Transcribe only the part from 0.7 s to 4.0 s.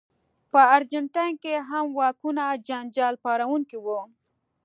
ارجنټاین کې هم واکونه جنجال پاروونکي وو.